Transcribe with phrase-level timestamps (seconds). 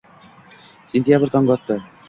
[0.93, 1.83] Sentyabr` tongi otdi.